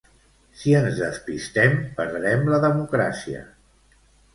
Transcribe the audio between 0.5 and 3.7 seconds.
Si ens despistem, perdre'm la democràcia.